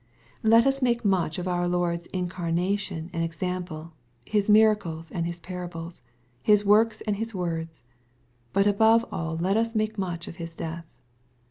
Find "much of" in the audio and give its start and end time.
1.05-1.47, 9.99-10.37